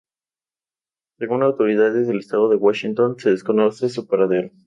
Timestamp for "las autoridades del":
1.41-2.17